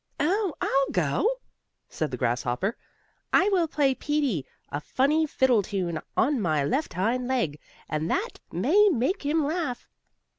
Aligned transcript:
"Oh, 0.19 0.55
I'll 0.59 0.87
go," 0.91 1.29
said 1.87 2.09
the 2.09 2.17
grasshopper. 2.17 2.75
"I 3.31 3.49
will 3.49 3.67
play 3.67 3.93
Peetie 3.93 4.47
a 4.69 4.81
funny 4.81 5.27
fiddle 5.27 5.61
tune, 5.61 5.99
on 6.17 6.41
my 6.41 6.63
left 6.65 6.93
hind 6.95 7.27
leg, 7.27 7.59
and 7.87 8.09
that 8.09 8.39
may 8.51 8.89
make 8.89 9.23
him 9.23 9.45
laugh." 9.45 9.87